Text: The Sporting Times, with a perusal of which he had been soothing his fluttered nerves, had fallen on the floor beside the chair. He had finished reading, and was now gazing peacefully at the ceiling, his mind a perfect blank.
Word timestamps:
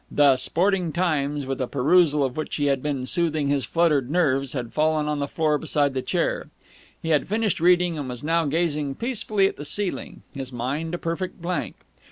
The 0.09 0.35
Sporting 0.35 0.91
Times, 0.93 1.45
with 1.45 1.61
a 1.61 1.67
perusal 1.67 2.23
of 2.23 2.35
which 2.35 2.55
he 2.55 2.65
had 2.65 2.81
been 2.81 3.05
soothing 3.05 3.49
his 3.49 3.65
fluttered 3.65 4.09
nerves, 4.09 4.53
had 4.53 4.73
fallen 4.73 5.07
on 5.07 5.19
the 5.19 5.27
floor 5.27 5.59
beside 5.59 5.93
the 5.93 6.01
chair. 6.01 6.47
He 6.99 7.09
had 7.09 7.27
finished 7.27 7.59
reading, 7.59 7.99
and 7.99 8.09
was 8.09 8.23
now 8.23 8.45
gazing 8.45 8.95
peacefully 8.95 9.45
at 9.47 9.57
the 9.57 9.63
ceiling, 9.65 10.23
his 10.33 10.51
mind 10.51 10.95
a 10.95 10.97
perfect 10.97 11.39
blank. 11.39 11.85